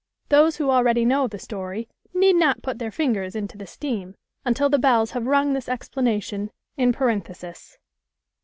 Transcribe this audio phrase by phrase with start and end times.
[0.29, 4.67] Those who already know the story need not put their fingers into the steam, until
[4.67, 7.77] the bells have rung this explanation in parenthesis.